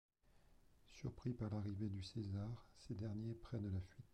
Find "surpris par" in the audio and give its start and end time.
0.93-1.51